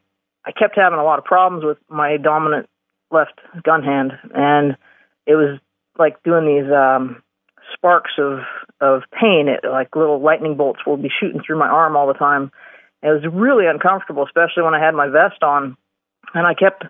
[0.45, 2.67] I kept having a lot of problems with my dominant
[3.12, 4.75] left gun hand, and
[5.25, 5.60] it was
[5.97, 7.21] like doing these um,
[7.73, 8.39] sparks of
[8.79, 9.47] of pain.
[9.47, 12.51] It, like little lightning bolts would be shooting through my arm all the time.
[13.03, 15.75] It was really uncomfortable, especially when I had my vest on,
[16.33, 16.85] and I kept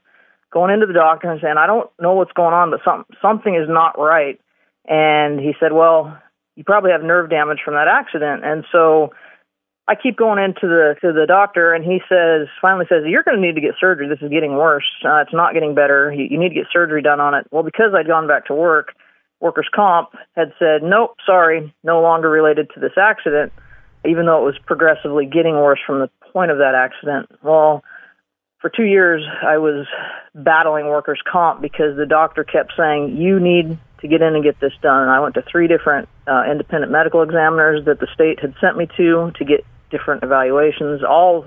[0.52, 3.56] going into the doctor and saying, "I don't know what's going on, but some something
[3.56, 4.39] is not right."
[4.86, 6.17] And he said, "Well,
[6.56, 9.13] you probably have nerve damage from that accident." And so
[9.88, 13.36] I keep going into the to the doctor, and he says, finally says, "You're going
[13.36, 14.08] to need to get surgery.
[14.08, 14.89] This is getting worse.
[15.04, 16.12] Uh, it's not getting better.
[16.12, 18.54] You, you need to get surgery done on it." Well, because I'd gone back to
[18.54, 18.93] work,
[19.39, 23.54] workers' comp had said, "Nope, sorry, no longer related to this accident."
[24.06, 27.30] Even though it was progressively getting worse from the point of that accident.
[27.44, 27.84] Well,
[28.62, 29.88] for two years, I was
[30.36, 34.60] battling workers' comp because the doctor kept saying, You need to get in and get
[34.60, 35.04] this done.
[35.04, 38.78] And I went to three different uh, independent medical examiners that the state had sent
[38.78, 41.04] me to to get different evaluations.
[41.04, 41.46] All,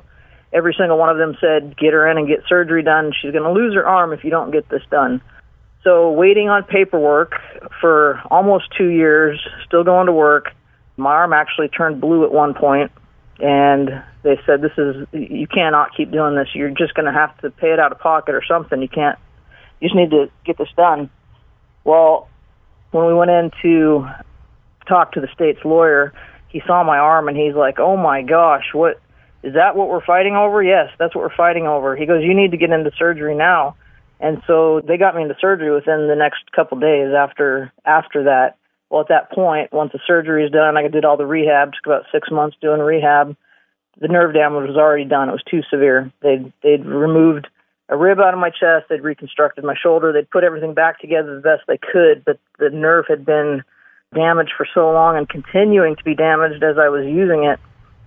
[0.52, 3.12] every single one of them said, Get her in and get surgery done.
[3.20, 5.20] She's going to lose her arm if you don't get this done.
[5.84, 7.34] So, waiting on paperwork
[7.80, 10.50] for almost two years, still going to work.
[10.96, 12.92] My arm actually turned blue at one point,
[13.40, 16.54] and they said, "This is you cannot keep doing this.
[16.54, 18.80] You're just going to have to pay it out of pocket or something.
[18.80, 19.18] You can't.
[19.80, 21.10] You just need to get this done."
[21.82, 22.28] Well,
[22.92, 24.08] when we went in to
[24.86, 26.12] talk to the state's lawyer,
[26.48, 29.00] he saw my arm and he's like, "Oh my gosh, what
[29.42, 29.76] is that?
[29.76, 30.62] What we're fighting over?
[30.62, 33.74] Yes, that's what we're fighting over." He goes, "You need to get into surgery now."
[34.20, 38.56] And so they got me into surgery within the next couple days after after that.
[38.94, 41.72] Well, at that point, once the surgery is done, I did all the rehab.
[41.72, 43.34] Took about six months doing rehab.
[44.00, 45.28] The nerve damage was already done.
[45.28, 46.12] It was too severe.
[46.22, 47.48] They'd they'd removed
[47.88, 48.86] a rib out of my chest.
[48.88, 50.12] They'd reconstructed my shoulder.
[50.12, 53.64] They'd put everything back together the best they could, but the nerve had been
[54.14, 57.58] damaged for so long and continuing to be damaged as I was using it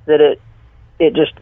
[0.06, 0.40] that it
[1.00, 1.34] it just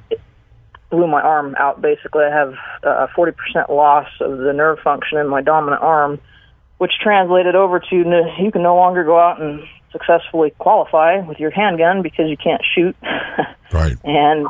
[0.89, 1.83] blew my arm out.
[1.83, 6.19] Basically, I have a 40% loss of the nerve function in my dominant arm,
[6.77, 9.61] which translated over to you can no longer go out and
[9.91, 12.95] successfully qualify with your handgun because you can't shoot.
[13.71, 13.95] right.
[14.03, 14.47] And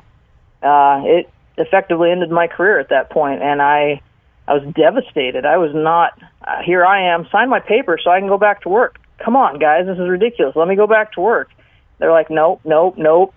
[0.63, 4.01] uh, it effectively ended my career at that point, and I
[4.47, 5.45] I was devastated.
[5.45, 6.19] I was not.
[6.41, 8.99] Uh, here I am, sign my paper so I can go back to work.
[9.23, 10.55] Come on, guys, this is ridiculous.
[10.55, 11.49] Let me go back to work.
[11.97, 13.33] They're like, nope, nope, nope.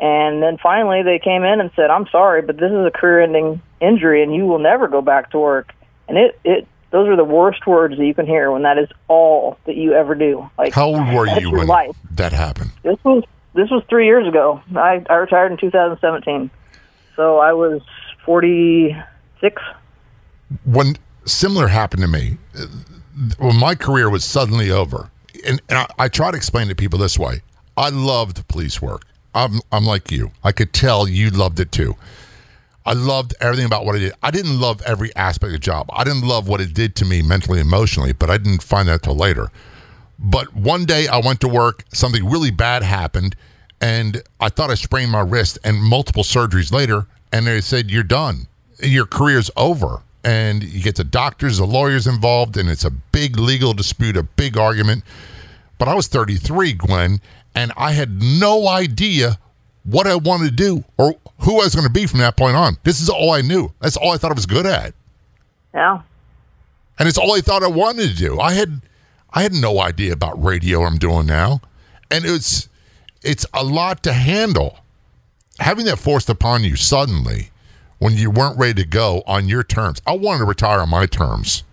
[0.00, 3.22] And then finally they came in and said, I'm sorry, but this is a career
[3.22, 5.72] ending injury and you will never go back to work.
[6.08, 8.88] And it, it, those are the worst words that you can hear when that is
[9.08, 10.48] all that you ever do.
[10.56, 11.96] Like, how old were you when life.
[12.12, 12.70] that happened?
[12.82, 13.24] This was,
[13.54, 14.62] this was three years ago.
[14.74, 16.50] I, I retired in 2017.
[17.16, 17.82] So I was
[18.24, 19.62] 46.
[20.64, 22.38] When similar happened to me,
[23.38, 25.10] when my career was suddenly over,
[25.46, 27.42] and, and I, I try to explain to people this way
[27.76, 29.02] I loved police work.
[29.34, 30.32] I'm I'm like you.
[30.42, 31.96] I could tell you loved it too.
[32.88, 34.12] I loved everything about what I did.
[34.22, 35.90] I didn't love every aspect of the job.
[35.92, 39.02] I didn't love what it did to me mentally, emotionally, but I didn't find that
[39.02, 39.50] till later.
[40.18, 43.36] But one day I went to work, something really bad happened,
[43.78, 48.04] and I thought I sprained my wrist, and multiple surgeries later, and they said, You're
[48.04, 48.46] done.
[48.82, 50.00] Your career's over.
[50.24, 54.22] And you get the doctors, the lawyers involved, and it's a big legal dispute, a
[54.22, 55.04] big argument.
[55.76, 57.20] But I was 33, Gwen,
[57.54, 59.38] and I had no idea
[59.84, 62.56] what I wanted to do or who I was going to be from that point
[62.56, 62.76] on.
[62.84, 63.72] This is all I knew.
[63.80, 64.94] That's all I thought I was good at.
[65.74, 66.02] Yeah.
[66.98, 68.40] And it's all I thought I wanted to do.
[68.40, 68.80] I had
[69.32, 71.60] I had no idea about radio I'm doing now.
[72.10, 72.68] And it's
[73.22, 74.78] it's a lot to handle.
[75.60, 77.50] Having that forced upon you suddenly
[77.98, 80.00] when you weren't ready to go on your terms.
[80.06, 81.64] I wanted to retire on my terms.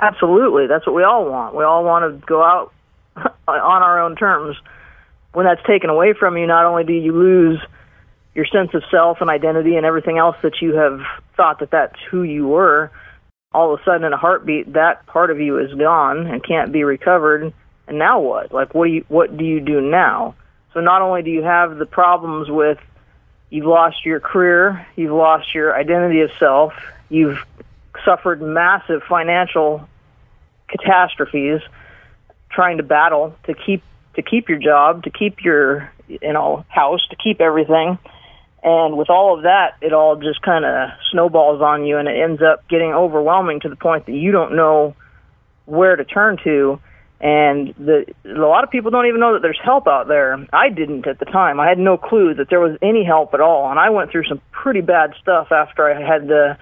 [0.00, 0.66] Absolutely.
[0.66, 1.54] That's what we all want.
[1.54, 2.72] We all want to go out
[3.16, 4.56] on our own terms
[5.32, 7.60] when that's taken away from you, not only do you lose
[8.34, 11.00] your sense of self and identity and everything else that you have
[11.36, 12.90] thought that that's who you were,
[13.52, 16.72] all of a sudden in a heartbeat, that part of you is gone and can't
[16.72, 17.52] be recovered.
[17.86, 18.52] And now what?
[18.52, 20.34] Like, what do you what do you do now?
[20.72, 22.78] So not only do you have the problems with
[23.50, 26.72] you've lost your career, you've lost your identity of self,
[27.10, 27.38] you've
[28.04, 29.86] suffered massive financial
[30.68, 31.60] catastrophes
[32.50, 33.82] trying to battle to keep
[34.14, 37.98] to keep your job, to keep your you know house, to keep everything.
[38.62, 42.16] And with all of that, it all just kind of snowballs on you, and it
[42.16, 44.94] ends up getting overwhelming to the point that you don't know
[45.66, 46.80] where to turn to.
[47.20, 50.46] And the, a lot of people don't even know that there's help out there.
[50.52, 51.60] I didn't at the time.
[51.60, 53.70] I had no clue that there was any help at all.
[53.70, 56.58] And I went through some pretty bad stuff after I had to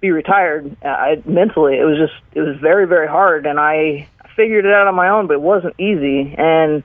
[0.00, 0.76] be retired.
[0.84, 4.86] I, mentally, it was just it was very very hard, and I figured it out
[4.86, 6.34] on my own, but it wasn't easy.
[6.36, 6.82] And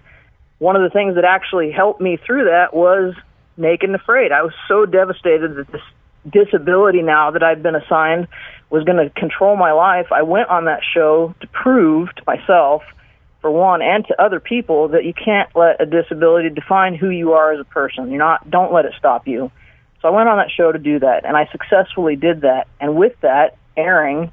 [0.60, 3.16] one of the things that actually helped me through that was
[3.60, 4.32] Naked and Afraid.
[4.32, 5.82] I was so devastated that this
[6.30, 8.28] disability now that I'd been assigned
[8.70, 10.08] was going to control my life.
[10.12, 12.84] I went on that show to prove to myself,
[13.42, 17.34] for one, and to other people that you can't let a disability define who you
[17.34, 18.10] are as a person.
[18.10, 18.50] You're not.
[18.50, 19.52] Don't let it stop you.
[20.02, 22.68] So I went on that show to do that, and I successfully did that.
[22.80, 24.32] And with that airing,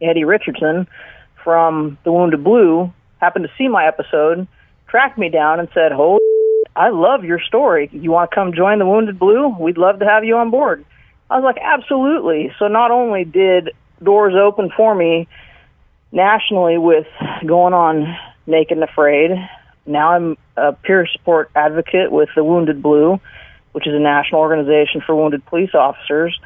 [0.00, 0.86] Eddie Richardson
[1.42, 4.46] from the Wounded Blue happened to see my episode,
[4.88, 6.20] tracked me down, and said, "Holy,
[6.80, 7.90] I love your story.
[7.92, 9.48] You want to come join the Wounded Blue?
[9.48, 10.84] We'd love to have you on board."
[11.28, 13.70] I was like, "Absolutely." So not only did
[14.02, 15.28] doors open for me
[16.10, 17.06] nationally with
[17.44, 18.16] going on
[18.46, 19.30] Naked and Afraid,
[19.84, 23.20] now I'm a peer support advocate with the Wounded Blue,
[23.72, 26.38] which is a national organization for wounded police officers.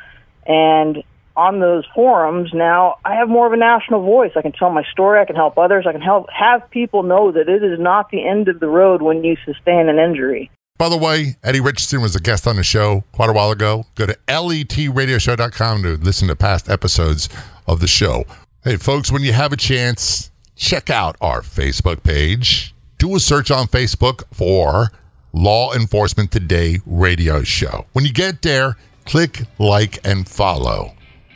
[0.47, 1.03] And
[1.37, 4.33] on those forums now, I have more of a national voice.
[4.37, 5.21] I can tell my story.
[5.21, 5.85] I can help others.
[5.89, 9.03] I can help have people know that it is not the end of the road
[9.03, 10.51] when you sustain an injury.
[10.77, 13.87] By the way, Eddie Richardson was a guest on the show quite a while ago.
[13.95, 17.29] Go to letradioshow.com to listen to past episodes
[17.67, 18.25] of the show.
[18.65, 22.75] Hey, folks, when you have a chance, check out our Facebook page.
[22.99, 24.91] Do a search on Facebook for
[25.33, 27.87] Law Enforcement Today radio show.
[27.93, 30.95] When you get there, click like and follow.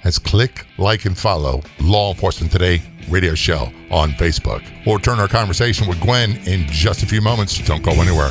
[0.09, 4.65] That's click like and follow Law Enforcement Today radio show on Facebook.
[4.87, 7.59] We'll return our conversation with Gwen in just a few moments.
[7.59, 8.31] Don't go anywhere.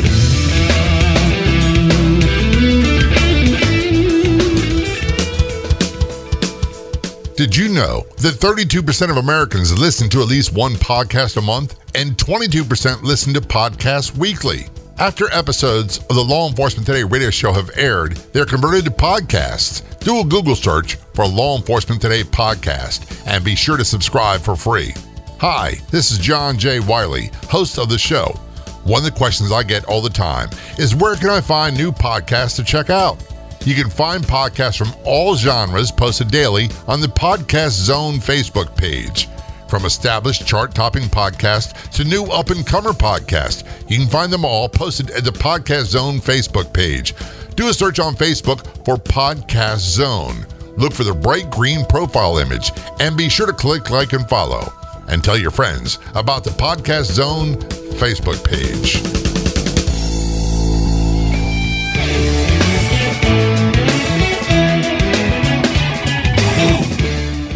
[7.36, 11.80] Did you know that 32% of Americans listen to at least one podcast a month
[11.94, 14.66] and 22% listen to podcasts weekly?
[15.00, 19.84] After episodes of the Law Enforcement Today radio show have aired, they're converted to podcasts.
[20.00, 24.56] Do a Google search for Law Enforcement Today podcast and be sure to subscribe for
[24.56, 24.96] free.
[25.40, 26.80] Hi, this is John J.
[26.80, 28.26] Wiley, host of the show.
[28.86, 31.92] One of the questions I get all the time is where can I find new
[31.92, 33.24] podcasts to check out?
[33.66, 39.28] You can find podcasts from all genres posted daily on the Podcast Zone Facebook page.
[39.68, 44.46] From established chart topping podcasts to new up and comer podcasts, you can find them
[44.46, 47.14] all posted at the Podcast Zone Facebook page.
[47.56, 50.46] Do a search on Facebook for Podcast Zone.
[50.78, 54.72] Look for the bright green profile image and be sure to click like and follow.
[55.10, 57.56] And tell your friends about the Podcast Zone
[58.00, 59.27] Facebook page.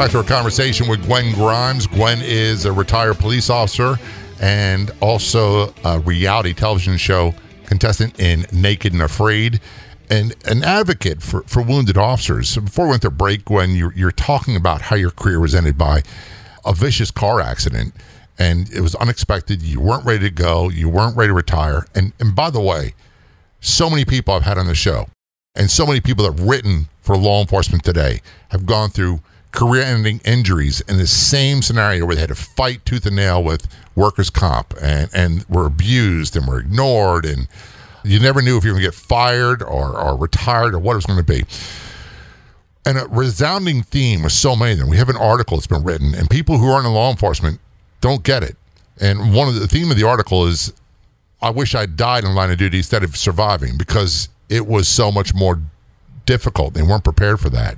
[0.01, 1.85] Back to our conversation with Gwen Grimes.
[1.85, 3.97] Gwen is a retired police officer
[4.41, 7.35] and also a reality television show
[7.65, 9.61] contestant in Naked and Afraid
[10.09, 12.57] and an advocate for, for wounded officers.
[12.57, 15.77] Before we went to break, Gwen, you're, you're talking about how your career was ended
[15.77, 16.01] by
[16.65, 17.93] a vicious car accident
[18.39, 19.61] and it was unexpected.
[19.61, 20.69] You weren't ready to go.
[20.69, 21.85] You weren't ready to retire.
[21.93, 22.95] And, and by the way,
[23.59, 25.05] so many people I've had on the show
[25.53, 29.19] and so many people that have written for law enforcement today have gone through
[29.51, 33.43] career ending injuries in the same scenario where they had to fight tooth and nail
[33.43, 37.25] with workers' comp and, and were abused and were ignored.
[37.25, 37.47] And
[38.03, 40.93] you never knew if you were going to get fired or, or retired or what
[40.93, 41.43] it was going to be.
[42.85, 44.89] And a resounding theme with so many of them.
[44.89, 47.59] We have an article that's been written, and people who aren't in law enforcement
[47.99, 48.57] don't get it.
[48.99, 50.73] And one of the theme of the article is
[51.41, 55.11] I wish I died in line of duty instead of surviving because it was so
[55.11, 55.59] much more
[56.25, 56.73] difficult.
[56.73, 57.77] They weren't prepared for that.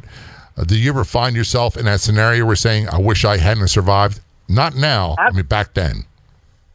[0.57, 3.67] Uh, do you ever find yourself in that scenario where saying, I wish I hadn't
[3.67, 4.19] survived?
[4.47, 6.05] Not now, I mean, back then.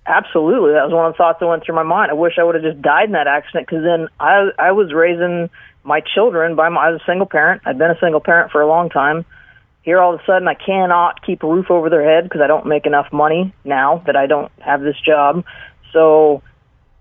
[0.07, 0.73] Absolutely.
[0.73, 2.11] That was one of the thoughts that went through my mind.
[2.11, 4.93] I wish I would have just died in that accident because then I, I was
[4.93, 5.51] raising
[5.85, 7.63] my children by my, I was a single parent.
[7.67, 9.27] I'd been a single parent for a long time.
[9.83, 12.47] Here, all of a sudden, I cannot keep a roof over their head because I
[12.47, 15.45] don't make enough money now that I don't have this job.
[15.93, 16.43] So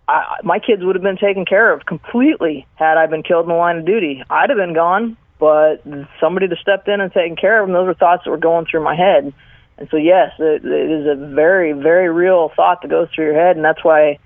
[0.08, 3.50] I, my kids would have been taken care of completely had I been killed in
[3.50, 4.24] the line of duty.
[4.30, 5.84] I'd have been gone but
[6.20, 7.74] somebody to step in and taking care of them.
[7.74, 9.34] Those were thoughts that were going through my head.
[9.78, 13.36] And so, yes, it, it is a very, very real thought that goes through your
[13.36, 14.18] head, and that's why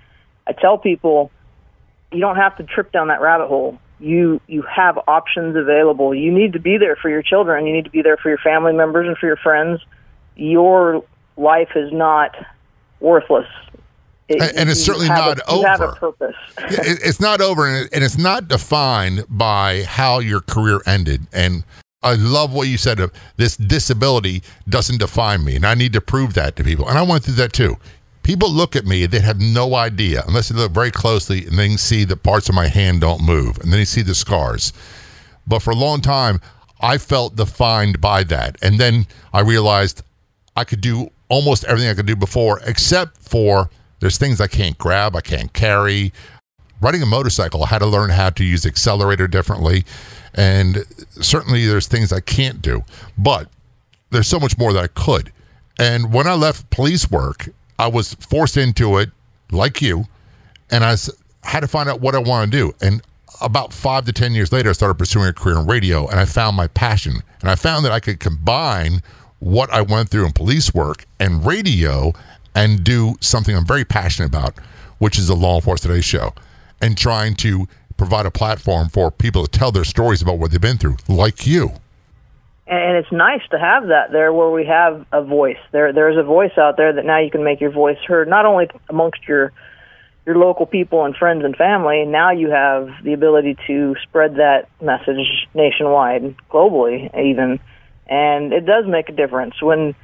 [0.46, 1.30] I tell people
[2.10, 3.78] you don't have to trip down that rabbit hole.
[4.00, 6.14] You you have options available.
[6.14, 7.66] You need to be there for your children.
[7.66, 9.80] You need to be there for your family members and for your friends.
[10.34, 11.04] Your
[11.36, 12.34] life is not
[12.98, 13.46] worthless.
[14.28, 15.68] It, and it's certainly not a, over.
[15.68, 16.36] have a purpose.
[16.58, 21.26] it's not over, and it's not defined by how your career ended.
[21.32, 21.64] And
[22.02, 26.00] I love what you said of this disability doesn't define me, and I need to
[26.00, 26.88] prove that to people.
[26.88, 27.76] And I went through that too.
[28.22, 31.76] People look at me, they have no idea unless they look very closely and then
[31.76, 34.72] see the parts of my hand don't move, and then you see the scars.
[35.46, 36.40] But for a long time,
[36.80, 40.02] I felt defined by that, and then I realized
[40.56, 43.70] I could do almost everything I could do before, except for
[44.02, 46.12] there's things I can't grab, I can't carry.
[46.80, 49.84] Riding a motorcycle, I had to learn how to use accelerator differently.
[50.34, 50.78] And
[51.20, 52.82] certainly there's things I can't do,
[53.16, 53.48] but
[54.10, 55.32] there's so much more that I could.
[55.78, 57.48] And when I left police work,
[57.78, 59.10] I was forced into it
[59.52, 60.06] like you,
[60.68, 60.96] and I
[61.44, 62.74] had to find out what I want to do.
[62.80, 63.02] And
[63.40, 66.24] about five to 10 years later, I started pursuing a career in radio, and I
[66.24, 67.22] found my passion.
[67.40, 69.00] And I found that I could combine
[69.38, 72.12] what I went through in police work and radio
[72.54, 74.58] and do something I'm very passionate about,
[74.98, 76.34] which is the Law Enforcement Today show,
[76.80, 80.60] and trying to provide a platform for people to tell their stories about what they've
[80.60, 81.70] been through, like you.
[82.66, 85.58] And it's nice to have that there where we have a voice.
[85.72, 88.46] There there's a voice out there that now you can make your voice heard not
[88.46, 89.52] only amongst your
[90.24, 94.68] your local people and friends and family, now you have the ability to spread that
[94.80, 97.58] message nationwide, globally even.
[98.06, 99.94] And it does make a difference when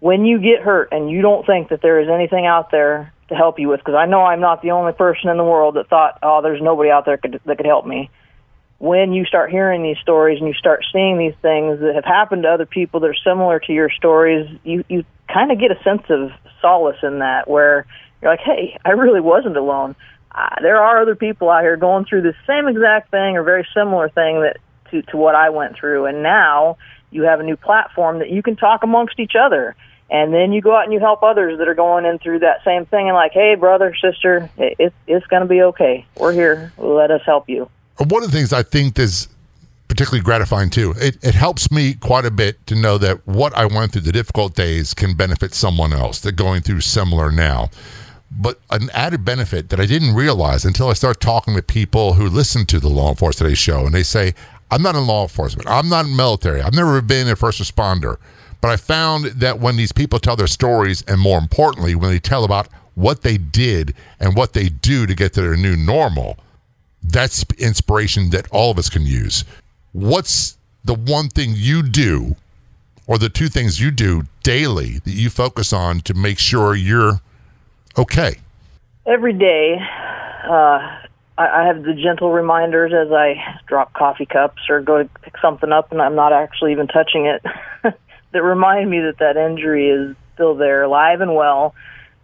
[0.00, 3.34] when you get hurt and you don't think that there is anything out there to
[3.34, 5.88] help you with because I know I'm not the only person in the world that
[5.88, 8.10] thought, "Oh, there's nobody out there could, that could help me."
[8.78, 12.44] When you start hearing these stories and you start seeing these things that have happened
[12.44, 15.82] to other people that are similar to your stories, you you kind of get a
[15.84, 17.86] sense of solace in that where
[18.20, 19.94] you're like, hey, I really wasn't alone.
[20.32, 23.66] Uh, there are other people out here going through the same exact thing or very
[23.74, 24.58] similar thing that
[24.90, 26.06] to, to what I went through.
[26.06, 26.76] And now
[27.10, 29.74] you have a new platform that you can talk amongst each other.
[30.10, 32.64] And then you go out and you help others that are going in through that
[32.64, 36.04] same thing and like, hey, brother, sister, it, it's going to be okay.
[36.16, 36.72] We're here.
[36.78, 37.70] Let us help you.
[37.96, 39.28] One of the things I think is
[39.86, 40.94] particularly gratifying too.
[40.96, 44.12] It, it helps me quite a bit to know that what I went through, the
[44.12, 47.70] difficult days, can benefit someone else that going through similar now.
[48.30, 52.28] But an added benefit that I didn't realize until I started talking with people who
[52.28, 54.34] listen to the Law Enforcement Today show, and they say,
[54.70, 55.68] I'm not in law enforcement.
[55.68, 56.62] I'm not in military.
[56.62, 58.18] I've never been a first responder.
[58.60, 62.18] But I found that when these people tell their stories, and more importantly, when they
[62.18, 66.38] tell about what they did and what they do to get to their new normal,
[67.02, 69.44] that's inspiration that all of us can use.
[69.92, 72.36] What's the one thing you do,
[73.06, 77.20] or the two things you do daily that you focus on to make sure you're
[77.96, 78.36] okay?
[79.06, 79.78] Every day,
[80.44, 80.98] uh,
[81.38, 85.34] I, I have the gentle reminders as I drop coffee cups or go to pick
[85.40, 87.42] something up and I'm not actually even touching it
[88.32, 91.74] that remind me that that injury is still there, alive and well.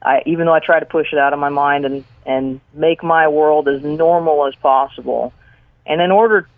[0.03, 3.03] I, even though I try to push it out of my mind and, and make
[3.03, 5.33] my world as normal as possible.
[5.85, 6.49] And in order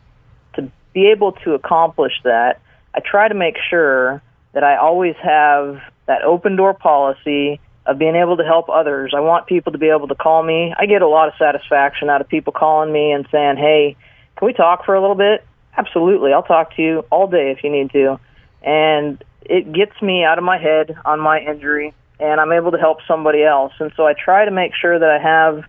[0.54, 2.60] to be able to accomplish that,
[2.94, 4.22] I try to make sure
[4.52, 9.12] that I always have that open door policy of being able to help others.
[9.16, 10.74] I want people to be able to call me.
[10.76, 13.96] I get a lot of satisfaction out of people calling me and saying, "Hey,
[14.36, 15.44] can we talk for a little bit?"
[15.76, 16.32] Absolutely.
[16.32, 18.18] I'll talk to you all day if you need to.
[18.62, 22.78] And it gets me out of my head on my injury and I'm able to
[22.78, 23.72] help somebody else.
[23.80, 25.64] And so I try to make sure that I have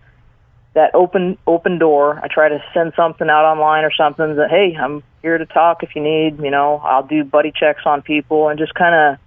[0.74, 2.20] that open open door.
[2.22, 5.82] I try to send something out online or something that hey, I'm here to talk
[5.82, 9.18] if you need, you know, I'll do buddy checks on people and just kind of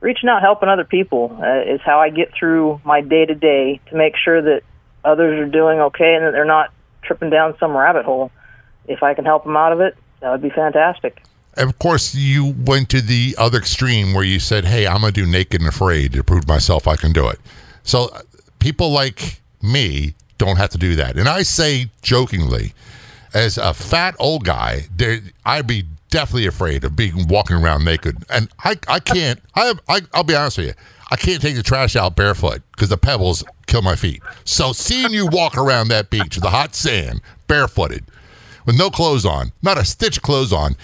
[0.00, 3.80] reaching out, helping other people uh, is how I get through my day to day
[3.90, 4.62] to make sure that
[5.04, 8.30] others are doing okay and that they're not tripping down some rabbit hole.
[8.86, 11.22] If I can help them out of it, that would be fantastic.
[11.56, 15.26] Of course, you went to the other extreme where you said, "Hey, I'm to do
[15.26, 17.40] Naked and Afraid to prove myself I can do it."
[17.82, 18.20] So uh,
[18.58, 21.16] people like me don't have to do that.
[21.16, 22.74] And I say jokingly,
[23.32, 24.86] as a fat old guy,
[25.44, 28.24] I'd be definitely afraid of being walking around naked.
[28.30, 29.40] And I, I can't.
[29.54, 30.74] I, I, I'll be honest with you.
[31.10, 34.22] I can't take the trash out barefoot because the pebbles kill my feet.
[34.44, 38.04] So seeing you walk around that beach with the hot sand, barefooted,
[38.64, 40.74] with no clothes on, not a stitch clothes on,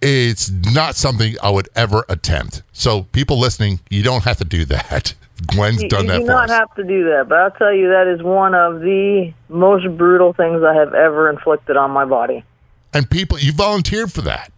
[0.00, 2.62] it's not something I would ever attempt.
[2.72, 5.14] So people listening, you don't have to do that.
[5.46, 6.58] Gwen's you, done you that do for not us.
[6.58, 10.32] have to do that, but I'll tell you that is one of the most brutal
[10.32, 12.44] things I have ever inflicted on my body.
[12.92, 14.50] And people, you volunteered for that.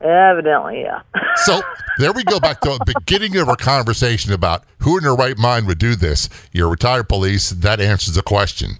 [0.00, 1.02] Evidently, yeah.
[1.44, 1.60] So
[1.98, 5.38] there we go back to the beginning of our conversation about who in their right
[5.38, 6.28] mind would do this.
[6.50, 7.50] You're retired police.
[7.50, 8.78] That answers the question.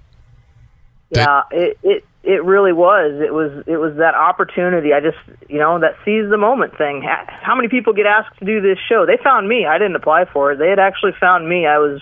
[1.11, 3.21] Yeah, it, it it really was.
[3.25, 4.93] It was it was that opportunity.
[4.93, 5.17] I just
[5.49, 7.03] you know that seize the moment thing.
[7.03, 9.07] How many people get asked to do this show?
[9.07, 9.65] They found me.
[9.67, 10.59] I didn't apply for it.
[10.59, 11.67] They had actually found me.
[11.67, 12.01] I was.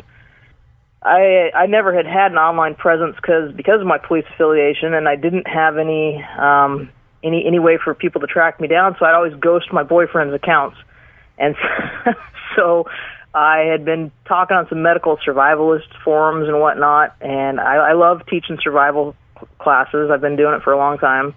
[1.02, 5.08] I I never had had an online presence because because of my police affiliation, and
[5.08, 6.90] I didn't have any um,
[7.22, 8.96] any any way for people to track me down.
[8.98, 10.76] So I'd always ghost my boyfriend's accounts,
[11.38, 11.54] and
[12.56, 12.86] so
[13.36, 18.22] I had been talking on some medical survivalist forums and whatnot, and I, I love
[18.26, 19.14] teaching survival
[19.58, 20.10] classes.
[20.10, 21.34] I've been doing it for a long time,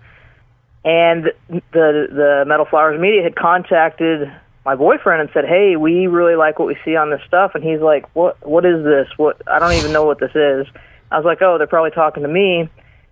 [0.86, 4.32] and the the Metal Flowers Media had contacted
[4.64, 7.66] my boyfriend and said, "Hey, we really like what we see on this stuff." And
[7.66, 8.48] he's like, "What?
[8.48, 9.10] What is this?
[9.18, 9.42] What?
[9.46, 10.68] I don't even know what this is."
[11.12, 12.70] I was like, "Oh, they're probably talking to me,"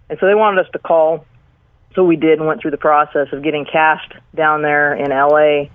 [0.09, 1.25] and so they wanted us to call.
[1.93, 5.67] So we did and went through the process of getting cast down there in LA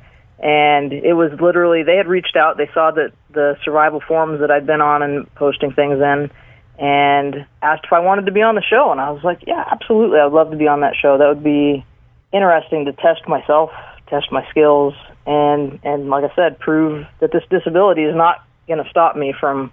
[0.43, 2.57] and it was literally they had reached out.
[2.57, 6.31] They saw that the survival forums that i'd been on and posting things in
[6.79, 8.91] and asked if i wanted to be on the show.
[8.91, 10.19] And i was like yeah absolutely.
[10.19, 11.19] I'd love to be on that show.
[11.19, 11.85] That would be
[12.33, 13.71] interesting to test myself
[14.09, 14.95] test my skills
[15.27, 19.35] and and like i said prove that this disability is not going to stop me
[19.39, 19.73] from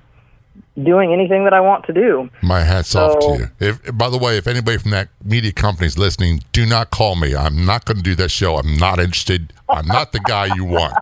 [0.84, 3.49] doing anything that i want to do My hat's off to you.
[3.60, 7.16] If, by the way, if anybody from that media company is listening, do not call
[7.16, 7.36] me.
[7.36, 8.57] I'm not going to do that show.
[8.57, 9.53] I'm not interested.
[9.68, 10.95] I'm not the guy you want.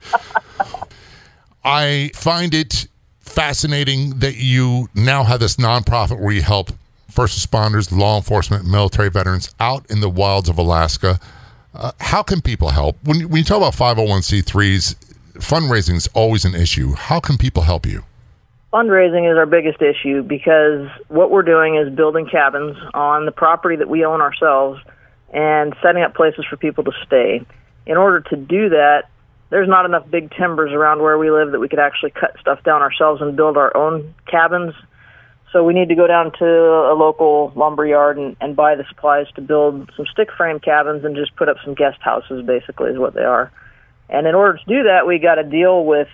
[1.63, 2.87] I find it
[3.19, 6.71] fascinating that you now have this nonprofit where you help
[7.09, 11.19] first responders, law enforcement, military veterans out in the wilds of Alaska.
[11.73, 12.97] Uh, how can people help?
[13.03, 14.95] When, when you talk about 501c3s,
[15.35, 16.93] fundraising is always an issue.
[16.93, 18.03] How can people help you?
[18.77, 23.75] Fundraising is our biggest issue because what we're doing is building cabins on the property
[23.75, 24.79] that we own ourselves
[25.33, 27.41] and setting up places for people to stay.
[27.87, 29.05] In order to do that,
[29.49, 32.61] there's not enough big timbers around where we live that we could actually cut stuff
[32.63, 34.75] down ourselves and build our own cabins.
[35.51, 38.85] So we need to go down to a local lumber yard and, and buy the
[38.89, 42.91] supplies to build some stick frame cabins and just put up some guest houses, basically,
[42.91, 43.51] is what they are.
[44.07, 46.09] And in order to do that, we got a deal with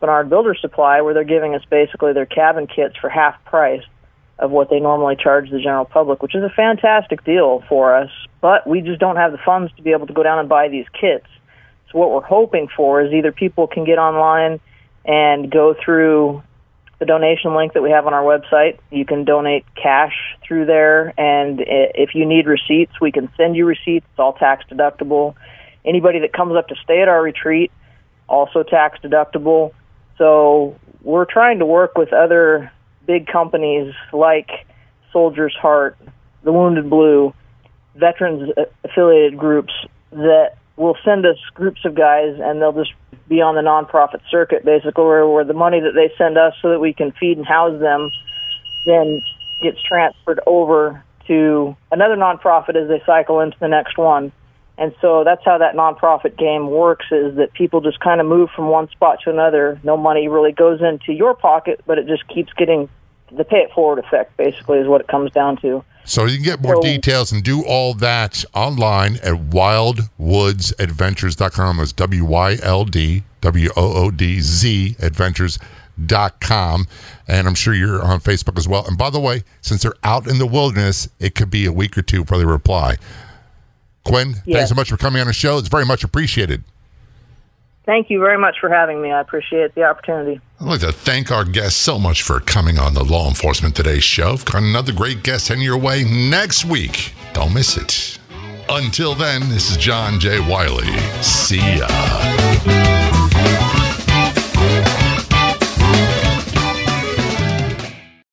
[0.00, 3.82] Spenard Builder Supply where they're giving us basically their cabin kits for half price
[4.38, 8.10] of what they normally charge the general public, which is a fantastic deal for us.
[8.40, 10.68] But we just don't have the funds to be able to go down and buy
[10.68, 11.26] these kits.
[11.90, 14.60] So what we're hoping for is either people can get online
[15.04, 16.42] and go through
[17.00, 18.78] the donation link that we have on our website.
[18.90, 20.14] You can donate cash
[20.46, 24.06] through there, and if you need receipts, we can send you receipts.
[24.10, 25.34] It's all tax deductible.
[25.84, 27.72] Anybody that comes up to stay at our retreat,
[28.28, 29.72] also tax deductible.
[30.18, 32.70] So we're trying to work with other
[33.06, 34.50] big companies like
[35.12, 35.96] Soldier's Heart,
[36.42, 37.32] the Wounded Blue,
[37.94, 39.72] veterans uh, affiliated groups
[40.12, 42.92] that will send us groups of guys and they'll just
[43.28, 46.70] be on the nonprofit circuit basically where, where the money that they send us so
[46.70, 48.10] that we can feed and house them
[48.86, 49.20] then
[49.60, 54.32] gets transferred over to another nonprofit as they cycle into the next one.
[54.78, 58.48] And so that's how that nonprofit game works is that people just kind of move
[58.54, 59.80] from one spot to another.
[59.82, 62.88] No money really goes into your pocket, but it just keeps getting
[63.32, 65.82] the pay it forward effect basically is what it comes down to.
[66.04, 71.76] So you can get more so, details and do all that online at wyldwoodzadventures.com.
[71.76, 76.86] That's W Y L D W O O D Z adventures.com.
[77.26, 78.86] And I'm sure you're on Facebook as well.
[78.86, 81.98] And by the way, since they're out in the wilderness, it could be a week
[81.98, 82.96] or two before they reply.
[84.08, 84.56] Gwen, yes.
[84.56, 85.58] thanks so much for coming on the show.
[85.58, 86.64] It's very much appreciated.
[87.88, 89.10] Thank you very much for having me.
[89.10, 90.40] I appreciate the opportunity.
[90.60, 93.98] I'd like to thank our guests so much for coming on the Law Enforcement Today
[93.98, 94.32] show.
[94.32, 97.14] I've got another great guest heading your way next week.
[97.32, 98.18] Don't miss it.
[98.68, 100.38] Until then, this is John J.
[100.40, 100.98] Wiley.
[101.22, 103.06] See ya.